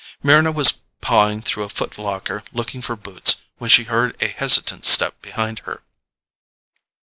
Mryna 0.23 0.51
was 0.51 0.79
pawing 0.99 1.43
through 1.43 1.61
a 1.63 1.67
footlocker 1.69 2.41
looking 2.51 2.81
for 2.81 2.95
boots 2.95 3.43
when 3.59 3.69
she 3.69 3.83
heard 3.83 4.19
a 4.19 4.29
hesitant 4.29 4.83
step 4.83 5.21
behind 5.21 5.59
her. 5.59 5.83